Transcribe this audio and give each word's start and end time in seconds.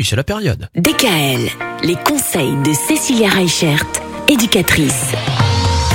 Et 0.00 0.04
c'est 0.04 0.14
la 0.14 0.22
période. 0.22 0.68
DKL, 0.76 1.50
les 1.82 1.96
conseils 1.96 2.54
de 2.62 2.72
Cécilia 2.72 3.30
Reichert, 3.30 3.84
éducatrice. 4.28 5.10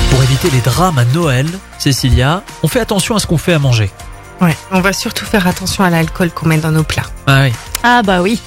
Pour 0.09 0.21
éviter 0.21 0.49
les 0.49 0.59
drames 0.59 0.97
à 0.97 1.05
Noël, 1.05 1.47
Cécilia, 1.79 2.43
on 2.63 2.67
fait 2.67 2.81
attention 2.81 3.15
à 3.15 3.19
ce 3.19 3.27
qu'on 3.27 3.37
fait 3.37 3.53
à 3.53 3.59
manger. 3.59 3.89
Ouais, 4.41 4.57
on 4.71 4.81
va 4.81 4.91
surtout 4.91 5.23
faire 5.23 5.47
attention 5.47 5.85
à 5.85 5.89
l'alcool 5.89 6.31
qu'on 6.31 6.49
met 6.49 6.57
dans 6.57 6.73
nos 6.73 6.83
plats. 6.83 7.09
Ah 7.27 7.43
oui. 7.43 7.53
Ah 7.81 8.01
bah 8.03 8.21
oui. 8.21 8.41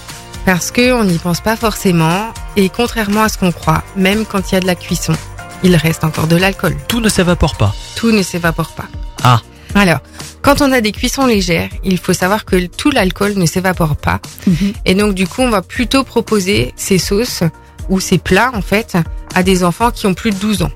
Parce 0.44 0.70
que 0.70 0.92
on 0.92 1.04
n'y 1.04 1.16
pense 1.16 1.40
pas 1.40 1.56
forcément, 1.56 2.34
et 2.56 2.68
contrairement 2.68 3.22
à 3.22 3.30
ce 3.30 3.38
qu'on 3.38 3.50
croit, 3.50 3.82
même 3.96 4.26
quand 4.26 4.52
il 4.52 4.56
y 4.56 4.58
a 4.58 4.60
de 4.60 4.66
la 4.66 4.74
cuisson, 4.74 5.14
il 5.62 5.74
reste 5.74 6.04
encore 6.04 6.26
de 6.26 6.36
l'alcool. 6.36 6.76
Tout 6.86 7.00
ne 7.00 7.08
s'évapore 7.08 7.56
pas. 7.56 7.74
Tout 7.94 8.12
ne 8.12 8.22
s'évapore 8.22 8.72
pas. 8.72 8.88
Ah. 9.24 9.40
Alors, 9.74 10.00
quand 10.46 10.62
on 10.62 10.70
a 10.70 10.80
des 10.80 10.92
cuissons 10.92 11.26
légères, 11.26 11.70
il 11.82 11.98
faut 11.98 12.12
savoir 12.12 12.44
que 12.44 12.66
tout 12.66 12.92
l'alcool 12.92 13.34
ne 13.34 13.46
s'évapore 13.46 13.96
pas. 13.96 14.20
Et 14.84 14.94
donc, 14.94 15.12
du 15.12 15.26
coup, 15.26 15.42
on 15.42 15.50
va 15.50 15.60
plutôt 15.60 16.04
proposer 16.04 16.72
ces 16.76 16.98
sauces 16.98 17.42
ou 17.88 17.98
ces 17.98 18.18
plats, 18.18 18.52
en 18.54 18.62
fait, 18.62 18.96
à 19.34 19.42
des 19.42 19.64
enfants 19.64 19.90
qui 19.90 20.06
ont 20.06 20.14
plus 20.14 20.30
de 20.30 20.36
12 20.36 20.62
ans. 20.62 20.70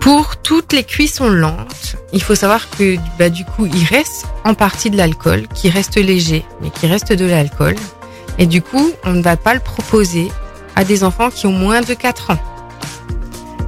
Pour 0.00 0.36
toutes 0.38 0.72
les 0.72 0.82
cuissons 0.82 1.28
lentes, 1.28 1.94
il 2.12 2.20
faut 2.20 2.34
savoir 2.34 2.70
que, 2.70 2.96
bah, 3.20 3.28
du 3.28 3.44
coup, 3.44 3.66
il 3.66 3.84
reste 3.84 4.26
en 4.42 4.54
partie 4.54 4.90
de 4.90 4.96
l'alcool, 4.96 5.46
qui 5.54 5.70
reste 5.70 5.96
léger, 5.96 6.44
mais 6.60 6.70
qui 6.70 6.88
reste 6.88 7.12
de 7.12 7.24
l'alcool. 7.24 7.76
Et 8.38 8.46
du 8.46 8.62
coup, 8.62 8.90
on 9.04 9.12
ne 9.12 9.22
va 9.22 9.36
pas 9.36 9.54
le 9.54 9.60
proposer 9.60 10.26
à 10.74 10.82
des 10.82 11.04
enfants 11.04 11.30
qui 11.30 11.46
ont 11.46 11.52
moins 11.52 11.82
de 11.82 11.94
4 11.94 12.32
ans. 12.32 12.38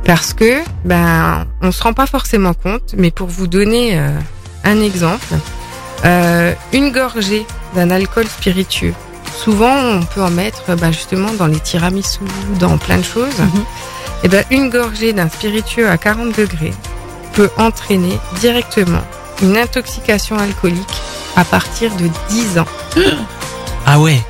Parce 0.04 0.34
que, 0.34 0.60
ben, 0.84 1.46
on 1.62 1.70
se 1.70 1.84
rend 1.84 1.92
pas 1.92 2.06
forcément 2.06 2.52
compte, 2.52 2.96
mais 2.98 3.12
pour 3.12 3.28
vous 3.28 3.46
donner 3.46 3.96
euh, 3.96 4.10
un 4.64 4.80
exemple, 4.80 5.26
euh, 6.04 6.52
une 6.72 6.90
gorgée 6.90 7.46
d'un 7.74 7.90
alcool 7.90 8.26
spiritueux, 8.26 8.94
souvent 9.36 9.74
on 9.74 10.02
peut 10.02 10.22
en 10.22 10.30
mettre 10.30 10.74
ben, 10.76 10.92
justement 10.92 11.32
dans 11.32 11.46
les 11.46 11.60
tiramisu, 11.60 12.20
dans 12.58 12.78
plein 12.78 12.98
de 12.98 13.04
choses. 13.04 13.38
Mhm. 13.38 13.64
Et 14.24 14.28
ben, 14.28 14.44
une 14.50 14.70
gorgée 14.70 15.12
d'un 15.12 15.28
spiritueux 15.28 15.88
à 15.88 15.98
40 15.98 16.36
degrés 16.36 16.72
peut 17.34 17.50
entraîner 17.58 18.18
directement 18.40 19.02
une 19.42 19.56
intoxication 19.56 20.38
alcoolique 20.38 21.02
à 21.36 21.44
partir 21.44 21.94
de 21.96 22.08
10 22.30 22.58
ans. 22.58 22.66
Ah 23.86 23.98
ouais. 23.98 24.20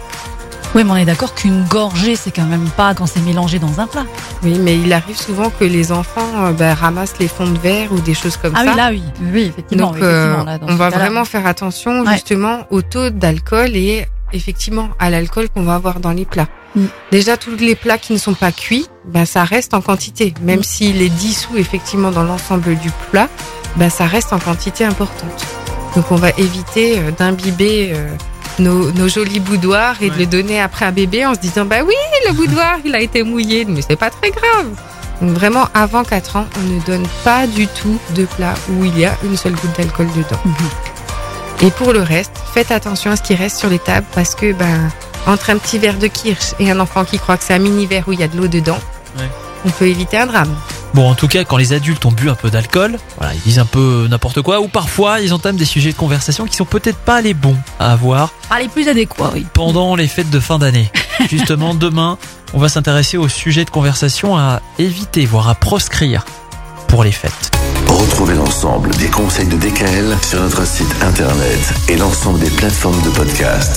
Oui, 0.75 0.83
mais 0.85 0.91
on 0.91 0.97
est 0.97 1.05
d'accord 1.05 1.35
qu'une 1.35 1.65
gorgée, 1.67 2.17
c'est 2.17 2.33
quand 2.33 2.47
même 2.47 2.69
pas 2.77 2.95
quand 2.95 3.07
c'est 3.07 3.21
mélangé 3.21 3.59
dans 3.61 3.81
un 3.81 3.87
plat. 3.87 4.05
Oui, 4.43 4.59
mais 4.59 4.77
il 4.77 4.93
arrive 4.93 5.17
souvent 5.17 5.51
que 5.51 5.65
les 5.65 5.93
enfants 5.93 6.27
euh, 6.47 6.53
ben, 6.53 6.75
ramassent 6.75 7.19
les 7.21 7.29
fonds 7.29 7.47
de 7.49 7.59
verre 7.59 7.93
ou 7.93 8.01
des 8.01 8.15
choses 8.15 8.37
comme 8.37 8.55
Ah 8.57 8.65
ça. 8.65 8.71
oui, 8.71 8.77
là 8.77 8.91
oui. 8.91 9.03
Oui, 9.33 9.43
effectivement. 9.51 9.87
Donc, 9.89 9.97
effectivement, 9.99 10.41
euh, 10.41 10.45
là, 10.45 10.59
dans 10.59 10.69
on 10.69 10.75
va 10.77 10.91
vraiment 10.91 11.25
faire 11.25 11.47
attention 11.47 12.01
Ouais. 12.03 12.13
justement 12.15 12.67
au 12.71 12.83
taux 12.83 13.11
d'alcool 13.11 13.77
et 13.77 14.05
effectivement 14.33 14.89
à 14.99 15.11
l'alcool 15.11 15.49
qu'on 15.49 15.63
va 15.63 15.77
avoir 15.77 16.01
dans 16.01 16.11
les 16.11 16.25
plats. 16.25 16.49
Mm. 16.75 16.87
Déjà, 17.13 17.37
tous 17.37 17.55
les 17.57 17.77
plats 17.77 17.99
qui 17.99 18.13
ne 18.13 18.19
sont 18.19 18.35
pas 18.35 18.51
cuits, 18.51 18.89
ben, 19.07 19.27
ça 19.27 19.45
reste 19.45 19.75
en 19.75 19.81
quantité. 19.81 20.35
Même 20.43 20.59
Mm. 20.61 20.65
s'il 20.65 21.03
est 21.03 21.09
dissous 21.09 21.57
effectivement 21.57 22.11
dans 22.11 22.25
l'ensemble 22.25 22.75
du 22.79 22.91
plat, 23.13 23.29
ben, 23.77 23.91
ça 23.91 24.07
reste 24.07 24.33
en 24.33 24.41
quantité 24.41 24.85
importante. 24.85 25.47
Donc, 25.95 26.11
on 26.11 26.17
va 26.17 26.31
éviter 26.31 26.99
euh, 26.99 27.13
d'imbiber 27.17 27.93
euh, 27.95 28.09
nos, 28.59 28.91
nos 28.93 29.09
jolis 29.09 29.41
boudoirs 29.41 29.97
et 30.01 30.11
de 30.11 30.19
le 30.19 30.27
donner 30.27 30.61
après 30.61 30.87
à 30.87 30.91
bébé 30.91 31.27
en 31.27 31.35
se 31.35 31.41
disant, 31.41 31.65
bah 31.65 31.79
oui, 31.87 31.95
le 32.29 32.33
boudoir, 32.33 32.77
il 32.85 32.95
a 32.95 33.01
été 33.01 33.23
mouillé, 33.23 33.65
mais 33.65 33.81
c'est 33.83 33.97
pas 33.97 34.11
très 34.11 34.31
grave. 34.31 34.69
Donc 35.21 35.31
vraiment, 35.31 35.69
avant 35.75 36.05
4 36.05 36.37
ans, 36.37 36.47
on 36.59 36.63
ne 36.75 36.81
donne 36.83 37.07
pas 37.25 37.47
du 37.47 37.67
tout 37.69 37.99
de 38.15 38.25
plat 38.25 38.55
où 38.71 38.85
il 38.85 38.99
y 38.99 39.05
a 39.05 39.17
une 39.25 39.37
seule 39.37 39.55
goutte 39.55 39.77
d'alcool 39.77 40.09
dedans. 40.17 40.41
Mhm. 40.45 40.55
Et 41.63 41.71
pour 41.71 41.93
le 41.93 42.03
reste, 42.03 42.33
faites 42.53 42.71
attention 42.73 43.11
à 43.13 43.17
ce 43.17 43.23
qui 43.23 43.35
reste 43.35 43.59
sur 43.59 43.71
les 43.71 43.79
tables 43.79 44.07
parce 44.15 44.35
que 44.35 44.53
ben 44.53 44.91
entre 45.27 45.51
un 45.51 45.57
petit 45.57 45.79
verre 45.79 45.99
de 45.99 46.09
kirsch 46.09 46.53
et 46.59 46.71
un 46.71 46.79
enfant 46.81 47.05
qui 47.05 47.19
croit 47.19 47.37
que 47.39 47.45
c'est 47.45 47.55
un 47.55 47.59
mini 47.59 47.87
verre 47.87 48.05
où 48.09 48.13
il 48.13 48.21
y 48.21 48.25
a 48.25 48.29
de 48.29 48.37
l'eau 48.37 48.49
dedans, 48.49 48.79
Ouais. 49.17 49.29
on 49.65 49.71
peut 49.71 49.87
éviter 49.87 50.19
un 50.19 50.27
drame. 50.27 50.55
Bon, 50.95 51.11
en 51.11 51.15
tout 51.17 51.27
cas, 51.27 51.43
quand 51.45 51.57
les 51.57 51.73
adultes 51.73 52.05
ont 52.07 52.13
bu 52.13 52.31
un 52.31 52.37
peu 52.37 52.51
d'alcool, 52.51 52.99
voilà, 53.19 53.35
ils 53.35 53.41
disent 53.41 53.59
un 53.59 53.65
peu 53.65 54.07
n'importe 54.09 54.43
quoi, 54.43 54.61
ou 54.61 54.69
parfois 54.69 55.21
ils 55.21 55.35
entament 55.35 55.57
des 55.57 55.65
sujets 55.65 55.91
de 55.93 55.97
conversation 55.97 56.47
qui 56.47 56.55
sont 56.55 56.65
peut-être 56.65 56.99
pas 56.99 57.21
les 57.21 57.35
bons 57.35 57.57
à 57.81 57.91
avoir 57.93 58.31
Ah, 58.51 58.61
les 58.61 58.69
plus 58.69 58.87
adéquats, 58.89 59.33
oui. 59.35 59.45
pendant 59.53 59.97
les 59.97 60.07
fêtes 60.07 60.31
de 60.31 60.39
fin 60.39 60.59
d'année. 60.59 60.91
Justement, 61.29 61.75
demain, 61.75 62.17
on 62.53 62.59
va 62.61 62.69
s'intéresser 62.69 63.17
au 63.17 63.29
sujet 63.29 63.65
de 63.65 63.71
conversation 63.71 64.37
à 64.37 64.61
éviter, 64.79 65.27
voire 65.27 65.49
à 65.49 65.57
proscrire 65.57 66.25
pour 66.87 67.03
les 67.03 67.13
fêtes. 67.13 67.51
Retrouvez 67.89 68.35
l'ensemble 68.35 68.91
des 68.97 69.09
conseils 69.09 69.47
de 69.49 69.57
DKL 69.57 70.17
sur 70.23 70.41
notre 70.41 70.65
site 70.67 70.95
internet 71.03 71.75
et 71.89 71.97
l'ensemble 71.97 72.39
des 72.39 72.51
plateformes 72.51 73.01
de 73.03 73.11
podcast. 73.11 73.73